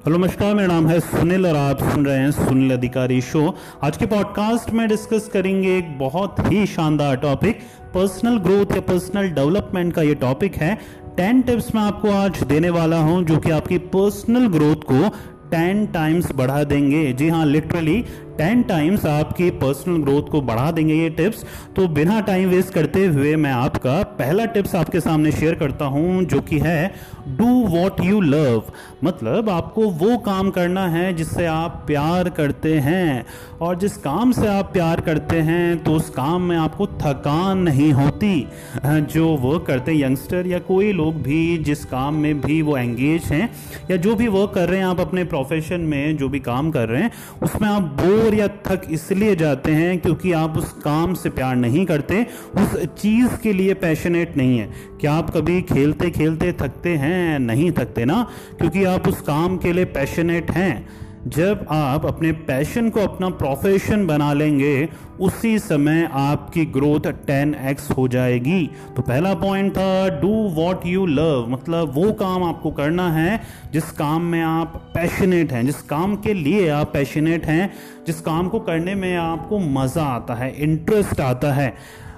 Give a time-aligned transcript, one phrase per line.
[0.00, 3.42] Hello, नमस्कार, मेरा नाम है सुनील और आप सुन रहे हैं सुनील अधिकारी शो।
[3.84, 7.58] आज के पॉडकास्ट में डिस्कस करेंगे एक बहुत ही शानदार टॉपिक
[7.94, 10.74] पर्सनल ग्रोथ या पर्सनल डेवलपमेंट का ये टॉपिक है।
[11.16, 15.08] टेन टिप्स मैं आपको आज देने वाला हूँ, जो कि आपकी पर्सनल ग्रोथ को
[15.50, 18.04] टेन टाइम्स बढ़ा देंगे। जी हाँ लिटरली
[18.38, 21.44] टेन टाइम्स आपकी पर्सनल ग्रोथ को बढ़ा देंगे ये टिप्स।
[21.76, 26.24] तो बिना टाइम वेस्ट करते हुए मैं आपका पहला टिप्स आपके सामने शेयर करता हूँ,
[26.24, 26.92] जो कि है
[27.28, 28.62] डू वॉट यू लव
[29.04, 33.24] मतलब आपको वो काम करना है जिससे आप प्यार करते हैं।
[33.60, 37.92] और जिस काम से आप प्यार करते हैं तो उस काम में आपको थकान नहीं
[37.92, 38.46] होती।
[38.84, 43.24] जो वर्क करते हैं यंगस्टर या कोई लोग भी जिस काम में भी वो एंगेज
[43.24, 43.48] हैं,
[43.90, 46.88] या जो भी वर्क कर रहे हैं आप अपने प्रोफेशन में, जो भी काम कर
[46.88, 47.10] रहे हैं,
[47.42, 51.56] उसमें आप बोर बोर या थक इसलिए जाते हैं क्योंकि आप उस काम से प्यार
[51.56, 56.96] नहीं करते, उस चीज़ के लिए पैशनेट नहीं है। क्या आप कभी खेलते खेलते थकते
[56.96, 57.38] हैं?
[57.38, 58.30] नहीं थकते ना?
[58.58, 60.88] क्योंकि आप उस काम के लिए पैशनेट हैं।
[61.26, 64.88] जब आप अपने पैशन को अपना प्रोफेशन बना लेंगे,
[65.20, 71.46] उसी समय आपकी ग्रोथ 10x हो जाएगी। तो पहला पॉइंट था डू वॉट यू लव
[71.48, 73.40] मतलब वो काम आपको करना है,
[73.72, 77.72] जिस काम में आप पैशनेट हैं, जिस काम के लिए आप पैशनेट हैं,
[78.06, 81.74] जिस काम को करने में आपको मज़ा आता है इंटरेस्ट आता है।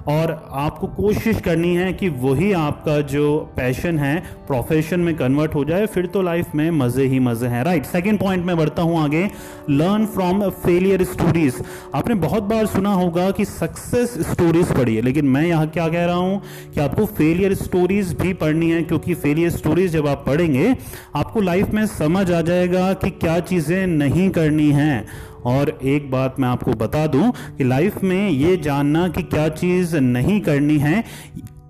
[0.08, 5.64] और आपको कोशिश करनी है कि वही आपका जो पैशन है प्रोफेशन में कन्वर्ट हो
[5.64, 9.02] जाए, फिर तो लाइफ में मज़े ही मज़े हैं राइट सेकंड पॉइंट में बढ़ता हूँ
[9.02, 9.28] आगे.
[9.70, 11.62] लर्न फ्रॉम फेलियर स्टोरीज
[11.94, 16.16] आपने बहुत बार सुना होगा कि सक्सेस स्टोरीज पढ़िए, लेकिन मैं यहाँ क्या कह रहा
[16.16, 16.40] हूँ?
[16.74, 20.74] कि आपको फेलियर स्टोरीज भी पढ़नी है, क्योंकि फेलियर स्टोरीज जब आप पढ़ेंगे,
[21.16, 25.06] आपको लाइफ में समझ आ जाएगा कि क्या चीज़ें नहीं करनी हैं।
[25.46, 29.96] और एक बात मैं आपको बता दूँ कि लाइफ में ये जानना कि क्या चीज़
[29.96, 31.04] नहीं करनी है,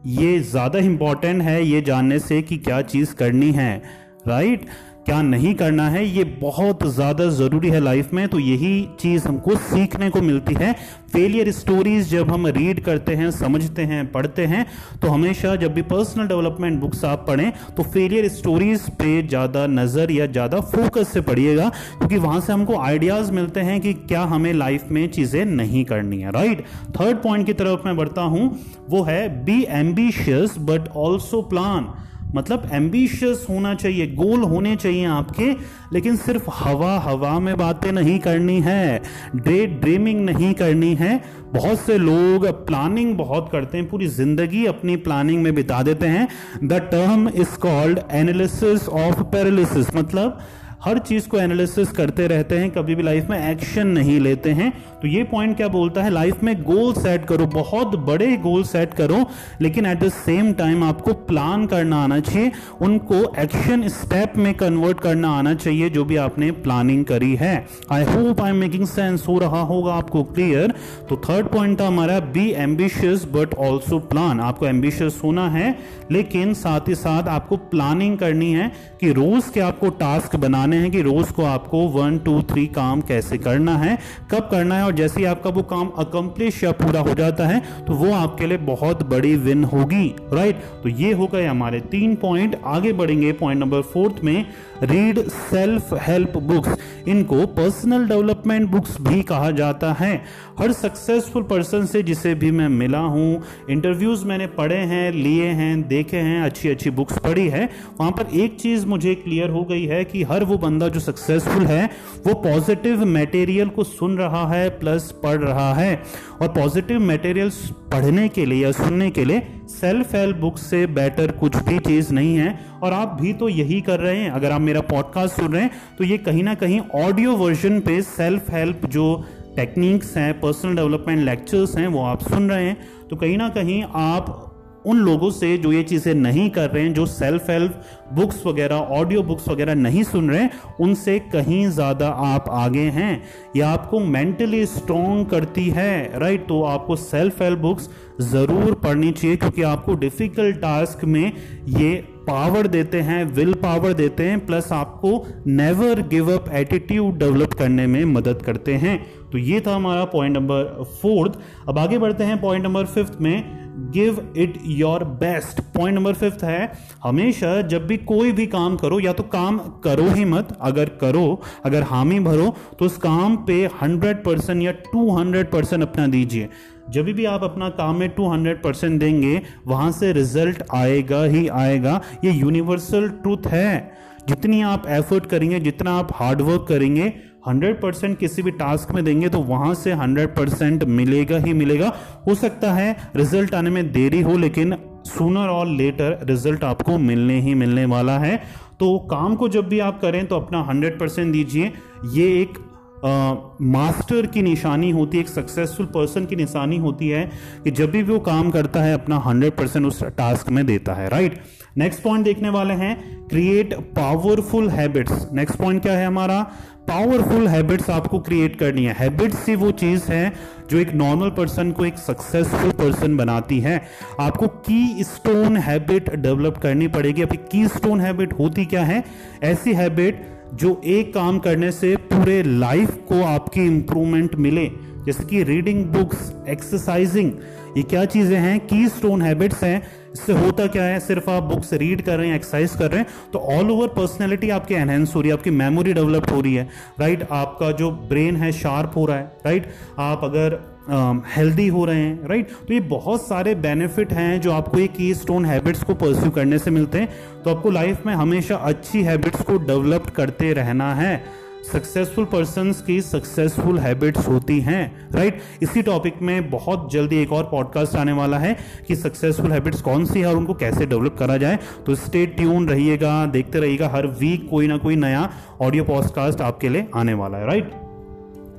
[0.06, 3.82] ये ज़्यादा इंपॉर्टेंट है ये जानने से कि क्या चीज़ करनी है
[4.28, 4.91] राइट right?
[5.06, 9.54] क्या नहीं करना है, ये बहुत ज़्यादा ज़रूरी है लाइफ में। तो यही चीज़ हमको
[9.58, 10.72] सीखने को मिलती है।
[11.12, 14.64] फेलियर स्टोरीज जब हम रीड करते हैं, समझते हैं, पढ़ते हैं
[15.02, 20.10] तो हमेशा जब भी पर्सनल डेवलपमेंट बुक्स आप पढ़ें तो फेलियर स्टोरीज पे ज़्यादा नज़र
[20.10, 24.52] या ज़्यादा फोकस से पढ़िएगा, क्योंकि वहाँ से हमको आइडियाज़ मिलते हैं कि क्या हमें
[24.54, 26.64] लाइफ में चीज़ें नहीं करनी है राइट
[27.00, 28.48] थर्ड पॉइंट की तरफ़ मैं बढ़ता हूँ,
[28.88, 31.92] वो है be ambitious but also plan
[32.34, 35.50] मतलब एम्बिशियस होना चाहिए गोल होने चाहिए आपके,
[35.92, 39.02] लेकिन सिर्फ़ हवा हवा में बातें नहीं करनी है
[39.36, 41.20] डे ड्रीमिंग नहीं करनी है।
[41.52, 46.26] बहुत से लोग प्लानिंग बहुत करते हैं, पूरी ज़िंदगी अपनी प्लानिंग में बिता देते हैं।
[46.64, 50.40] The term is called analysis of paralysis मतलब
[50.84, 54.72] हर चीज़ को एनालिसिस करते रहते हैं, कभी भी लाइफ में एक्शन नहीं लेते हैं।
[55.02, 56.10] तो ये पॉइंट क्या बोलता है?
[56.10, 59.24] लाइफ में गोल सेट करो, बहुत बड़े गोल सेट करो,
[59.60, 65.00] लेकिन एट द सेम टाइम आपको प्लान करना आना चाहिए, उनको एक्शन स्टेप में कन्वर्ट
[65.00, 67.54] करना आना चाहिए, जो भी आपने प्लानिंग करी है।
[67.92, 70.74] I hope I am making sense हो रहा होगा आपको क्लियर
[71.08, 75.74] तो थर्ड पॉइंट था हमारा be ambitious but also plan आपको एम्बिशियस होना है,
[76.10, 80.82] लेकिन साथ ही साथ आपको प्लानिंग करनी है कि रोज के आपको टास्क बनाने बताने
[80.82, 83.98] हैं कि रोज को आपको वन, टू, थ्री काम कैसे करना है,
[84.30, 87.60] कब करना है और जैसे ही आपका वो काम अकम्प्लिश या पूरा हो जाता है
[87.86, 92.14] तो वो आपके लिए बहुत बड़ी विन होगी राइट तो ये हो गए हमारे तीन
[92.16, 94.44] पॉइंट आगे बढ़ेंगे पॉइंट नंबर फोर्थ में
[94.82, 96.78] रीड सेल्फ हेल्प बुक्स
[97.08, 100.14] इनको पर्सनल डेवलपमेंट बुक्स भी कहा जाता है।
[100.58, 105.88] हर सक्सेसफुल पर्सन से जिसे भी मैं मिला हूँ इंटरव्यूज़ मैंने पढ़े हैं, लिए हैं,
[105.88, 107.68] देखे हैं अच्छी अच्छी बुक्स पढ़ी है,
[108.00, 111.66] वहाँ पर एक चीज़ मुझे क्लियर हो गई है कि हर वो बंदा जो सक्सेसफुल
[111.66, 111.84] है,
[112.26, 116.02] वो पॉजिटिव मटेरियल को सुन रहा है प्लस पढ़ रहा है।
[116.42, 121.32] और पॉजिटिव मटेरियल्स पढ़ने के लिए या सुनने के लिए सेल्फ हेल्प बुक से बेटर
[121.32, 124.60] कुछ भी चीज़ नहीं है। और आप भी तो यही कर रहे हैं। अगर आप
[124.60, 128.86] मेरा पॉडकास्ट सुन रहे हैं तो ये कहीं ना कहीं ऑडियो वर्जन पे सेल्फ हेल्प
[128.86, 129.24] जो
[129.56, 132.76] टेक्निक्स हैं पर्सनल डेवलपमेंट लेक्चर्स हैं, वो आप सुन रहे हैं।
[133.10, 134.51] तो कहीं ना कहीं आप
[134.86, 138.76] उन लोगों से जो ये चीज़ें नहीं कर रहे हैं, जो सेल्फ हेल्प बुक्स वगैरह
[138.92, 143.22] ऑडियो बुक्स वगैरह नहीं सुन रहे हैं, उनसे कहीं ज़्यादा आप आगे हैं।
[143.56, 147.88] या आपको मेंटली स्ट्रॉन्ग करती है राइट तो आपको सेल्फ हेल्प बुक्स
[148.22, 151.32] ज़रूर पढ़नी चाहिए, क्योंकि आपको डिफ़िकल्ट टास्क में
[151.70, 151.94] ये
[152.26, 157.86] पावर देते हैं विल पावर देते हैं प्लस आपको never give up attitude develop करने
[157.86, 158.98] में मदद करते हैं।
[159.32, 163.61] तो ये था हमारा पॉइंट नंबर फोर्थ अब आगे बढ़ते हैं पॉइंट नंबर फिफ्थ में।
[163.74, 166.72] Give it your best point number fifth है,
[167.04, 171.42] हमेशा जब भी कोई भी काम करो, या तो काम करो ही मत, अगर करो,
[171.64, 176.48] अगर हामी भरो तो उस काम पे हंड्रेड परसेंट या टू हंड्रेड परसेंट अपना दीजिए।
[176.90, 182.00] जब भी आप अपना काम में 200 परसेंट देंगे, वहाँ से रिज़ल्ट आएगा ही आएगा।
[182.24, 183.92] ये यूनिवर्सल ट्रूथ है।
[184.28, 187.12] जितनी आप एफर्ट करेंगे, जितना आप हार्डवर्क करेंगे
[187.48, 191.92] 100% किसी भी टास्क में देंगे तो वहाँ से 100% मिलेगा ही मिलेगा।
[192.26, 194.76] हो सकता है रिज़ल्ट आने में देरी हो, लेकिन
[195.06, 198.36] सूनर और लेटर रिज़ल्ट आपको मिलने ही मिलने वाला है।
[198.80, 201.72] तो काम को जब भी आप करें तो अपना 100% दीजिए।
[202.12, 202.58] ये एक
[203.04, 207.24] मास्टर की निशानी होती है, एक सक्सेसफुल पर्सन की निशानी होती है
[207.64, 211.08] कि जब भी वो काम करता है, अपना हंड्रेड परसेंट उस टास्क में देता है
[211.08, 211.40] राइट
[211.76, 216.42] नेक्स्ट पॉइंट देखने वाले हैं create powerful habits next point क्या है हमारा?
[216.88, 220.32] पावरफुल हैबिट्स आपको क्रिएट करनी है। हैबिट्स ही वो चीज़ है
[220.70, 223.80] जो एक नॉर्मल पर्सन को एक सक्सेसफुल पर्सन बनाती है।
[224.20, 229.02] आपको की स्टोन हैबिट डेवलप करनी पड़ेगी। अभी की स्टोन हैबिट होती क्या है?
[229.42, 234.70] ऐसी हैबिट जो एक काम करने से पूरे लाइफ को आपकी इंप्रूवमेंट मिले।
[235.06, 237.30] जैसे कि रीडिंग बुक्स एक्सरसाइजिंग
[237.76, 238.58] ये क्या चीज़ें हैं?
[238.60, 239.82] की स्टोन हैबिट्स हैं।
[240.14, 240.98] इससे होता क्या है?
[241.00, 244.50] सिर्फ़ आप बुक्स रीड कर रहे हैं एक्सरसाइज कर रहे हैं तो ऑल ओवर पर्सनैलिटी
[244.50, 246.68] आपकी एनहेंस हो रही है, आपकी मेमोरी डेवलप हो रही है
[247.00, 251.84] राइट आपका जो ब्रेन है शार्प हो रहा है राइट आप अगर हेल्दी um, हो
[251.84, 255.82] रहे हैं राइट तो ये बहुत सारे बेनिफिट हैं जो आपको ये की स्टोन हैबिट्स
[255.82, 257.08] को परस्यू करने से मिलते हैं।
[257.42, 261.42] तो आपको लाइफ में हमेशा अच्छी हैबिट्स को डेवलप करते रहना है।
[261.72, 267.44] सक्सेसफुल पर्सन की सक्सेसफुल हैबिट्स होती हैं राइट इसी टॉपिक में बहुत जल्दी एक और
[267.44, 268.56] पॉडकास्ट आने वाला है
[268.88, 272.68] कि सक्सेसफुल हैबिट्स कौन सी है और उनको कैसे डेवलप करा जाए। तो स्टे ट्यून
[272.68, 275.28] रहिएगा देखते रहिएगा हर वीक कोई ना कोई नया
[275.60, 277.91] ऑडियो पॉडकास्ट आपके लिए आने वाला है राइट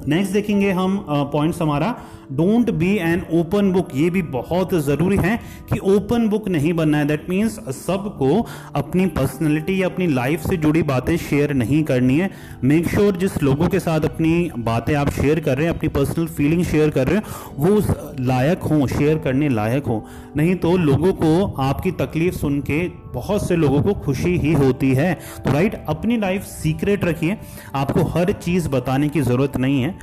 [0.07, 1.95] नेक्स्ट देखेंगे हम पॉइंट्स हमारा।
[2.31, 5.39] Don't be an open book ये भी बहुत ज़रूरी है
[5.71, 8.45] कि ओपन बुक नहीं बनना है। दैट मीन्स सबको
[8.75, 12.29] अपनी पर्सनैलिटी या अपनी लाइफ से जुड़ी बातें शेयर नहीं करनी है।
[12.63, 15.89] मेक श्योर sure जिस लोगों के साथ अपनी बातें आप शेयर कर रहे हैं, अपनी
[15.89, 17.23] पर्सनल फीलिंग शेयर कर रहे हैं,
[17.57, 17.87] वो उस
[18.19, 20.01] लायक हों शेयर करने लायक हों।
[20.37, 24.93] नहीं तो लोगों को आपकी तकलीफ़ सुन के बहुत से लोगों को खुशी ही होती
[24.93, 25.13] है।
[25.45, 27.37] तो राइट अपनी लाइफ सीक्रेट रखिए।
[27.75, 29.95] आपको हर चीज़ बताने की ज़रूरत नहीं है।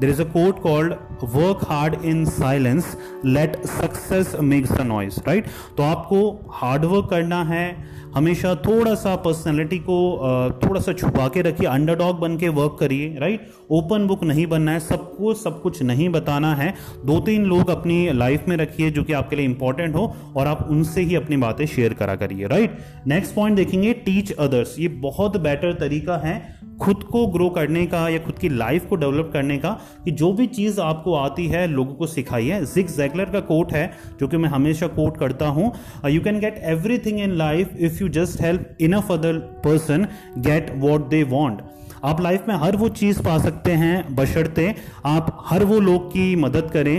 [0.00, 5.42] There is a quote called work hard in silence let success makes the noise, right?
[5.76, 10.18] तो आपको हार्ड वर्क करना है, हमेशा थोड़ा सा पर्सनैलिटी को
[10.64, 14.72] थोड़ा सा छुपा के रखिए अंडरडॉग बन के वर्क करिए राइट ओपन बुक नहीं बनना
[14.72, 16.74] है, सबको, सब कुछ नहीं बताना है।
[17.06, 20.68] दो तीन लोग अपनी लाइफ में रखिए जो कि आपके लिए इंपॉर्टेंट हो और आप
[20.70, 25.36] उनसे ही अपनी बातें शेयर करा करिए राइट नेक्स्ट पॉइंट देखेंगे टीच अदर्स ये बहुत
[25.36, 29.58] बेटर तरीका है खुद को ग्रो करने का या खुद की लाइफ को डेवलप करने
[29.58, 33.72] का कि जो भी चीज़ आपको आती है, लोगों को सिखाइए जिक जैगलर का कोट
[33.72, 33.84] है,
[34.20, 35.72] जो कि मैं हमेशा कोट करता हूँ।
[36.06, 40.06] You can get everything in life if you just help enough other person
[40.38, 41.60] get what they want
[42.04, 44.74] आप लाइफ में हर वो चीज़ पा सकते हैं, बशर्ते
[45.06, 46.98] आप हर वो लोग की मदद करें।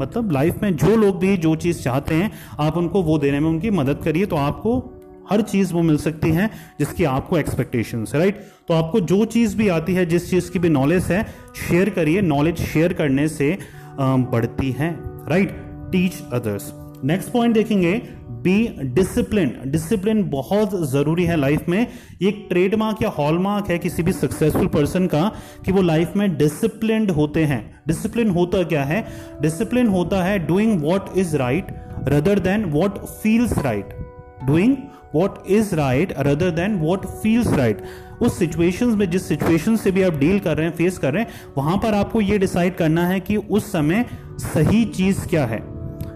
[0.00, 2.30] मतलब लाइफ में जो लोग भी जो चीज़ चाहते हैं,
[2.60, 4.78] आप उनको वो देने में उनकी मदद करिए तो आपको
[5.30, 9.56] हर चीज़ वो मिल सकती है जिसकी आपको एक्सपेक्टेशन है राइट तो आपको जो चीज़
[9.56, 11.22] भी आती है, जिस चीज़ की भी नॉलेज है
[11.58, 13.56] शेयर करिए। नॉलेज शेयर करने से
[14.00, 14.94] बढ़ती है
[15.28, 15.56] right
[15.92, 16.72] teach others
[17.04, 17.92] next point देखेंगे।
[18.42, 18.56] बी
[18.94, 21.86] डिसिप्लिन डिसिप्लिन बहुत ज़रूरी है लाइफ में।
[22.22, 25.30] एक ट्रेडमार्क या हॉलमार्क है किसी भी सक्सेसफुल पर्सन का
[25.64, 29.04] कि वो लाइफ में डिसिप्लिन होते हैं। डिसिप्लिन होता क्या है?
[29.42, 31.66] डिसिप्लिन होता है doing what is right
[32.08, 33.94] rather than what feels right
[34.44, 34.76] doing
[35.14, 37.82] what is right rather than what feels right
[38.22, 41.22] उस सिचुएशन में, जिस सिचुएशन से भी आप डील कर रहे हैं फेस कर रहे
[41.22, 44.04] हैं, वहाँ पर आपको यह डिसाइड करना है कि उस समय
[44.38, 45.58] सही चीज़ क्या है।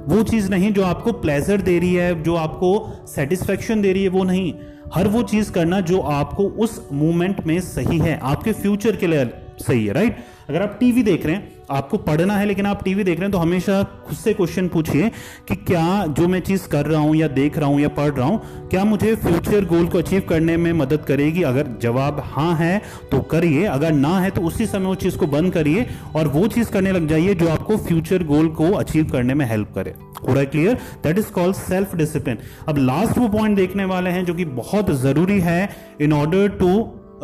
[0.09, 4.09] वो चीज़ नहीं जो आपको प्लेजर दे रही है, जो आपको सेटिस्फेक्शन दे रही है,
[4.09, 4.55] वो नहीं।
[4.95, 9.31] हर वो चीज़ करना जो आपको उस मोमेंट में सही है, आपके फ्यूचर के लिए।
[9.59, 10.17] सही है राइट
[10.49, 13.33] अगर आप टीवी देख रहे हैं, आपको पढ़ना है, लेकिन आप टीवी देख रहे हैं
[13.33, 15.09] तो हमेशा खुद से क्वेश्चन पूछिए
[15.49, 18.27] कि क्या जो मैं चीज़ कर रहा हूँ या देख रहा हूँ या पढ़ रहा
[18.27, 21.43] हूँ, क्या मुझे फ्यूचर गोल को अचीव करने में मदद करेगी?
[21.43, 22.81] अगर जवाब हाँ है
[23.11, 26.47] तो करिए। अगर ना है तो उसी समय उस चीज़ को बंद करिए और वो
[26.49, 29.95] चीज़ करने लग जाइए जो आपको फ्यूचर गोल को अचीव करने में हेल्प करे।
[30.25, 34.35] रहा clear that is called self discipline अब लास्ट वो पॉइंट देखने वाले हैं जो
[34.35, 35.69] कि बहुत ज़रूरी है
[36.01, 36.71] in order to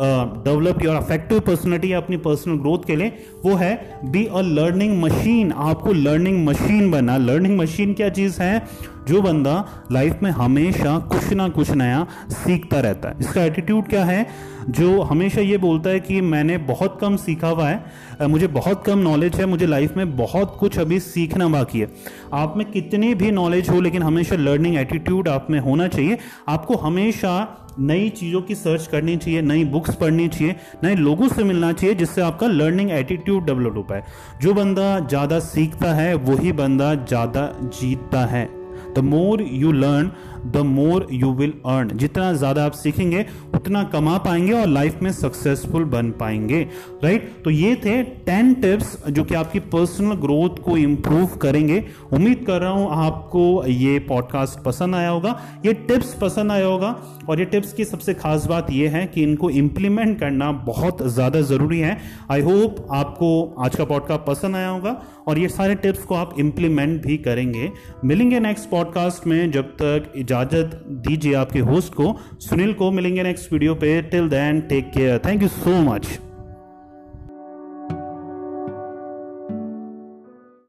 [0.03, 3.13] develop your affective personality अपनी पर्सनल ग्रोथ के लिए,
[3.45, 8.67] वो है बी अ लर्निंग मशीन आपको लर्निंग मशीन बना लर्निंग मशीन क्या चीज़ है?
[9.07, 9.53] जो बंदा
[9.91, 14.25] लाइफ में हमेशा कुछ ना कुछ नया सीखता रहता है। इसका एटीट्यूड क्या है?
[14.69, 18.99] जो हमेशा ये बोलता है कि मैंने बहुत कम सीखा हुआ है मुझे बहुत कम
[18.99, 21.87] नॉलेज है, मुझे लाइफ में बहुत कुछ अभी सीखना बाकी है।
[22.33, 26.17] आप में कितनी भी नॉलेज हो, लेकिन हमेशा लर्निंग एटीट्यूड आप में होना चाहिए।
[26.49, 31.43] आपको हमेशा नई चीज़ों की सर्च करनी चाहिए, नई बुक्स पढ़नी चाहिए, नए लोगों से
[31.43, 34.03] मिलना चाहिए, जिससे आपका लर्निंग एटीट्यूड डेवलप हो पाए।
[34.41, 38.60] जो बंदा ज़्यादा सीखता है, वही बंदा ज़्यादा जीतता है।
[38.95, 40.11] The more you learn
[40.45, 45.11] the more you will earn जितना ज़्यादा आप सीखेंगे, उतना कमा पाएँगे और लाइफ में
[45.13, 46.61] सक्सेसफुल बन पाएँगे
[47.03, 51.83] राइट तो ये थे टेन टिप्स जो कि आपकी पर्सनल ग्रोथ को इंप्रूव करेंगे।
[52.13, 56.95] उम्मीद कर रहा हूँ आपको ये पॉडकास्ट पसंद आया होगा, ये टिप्स पसंद आया होगा,
[57.29, 61.41] और ये टिप्स की सबसे खास बात ये है कि इनको इंप्लीमेंट करना बहुत ज़्यादा
[61.43, 61.97] ज़रूरी है।
[62.31, 66.35] आई होप आपको आज का पॉडकास्ट पसंद आया होगा, और ये सारे टिप्स को आप
[66.39, 67.71] इंप्लीमेंट भी करेंगे।
[68.05, 73.53] मिलेंगे नेक्स्ट पॉडकास्ट में, जब तक इजाज़त दीजिए आपके होस्ट को, सुनील को, मिलेंगे नेक्स्ट
[73.53, 74.01] वीडियो पे.
[74.11, 76.07] Till then take care thank you so much